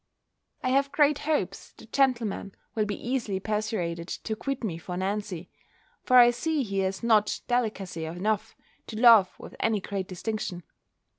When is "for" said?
4.79-4.97, 6.01-6.17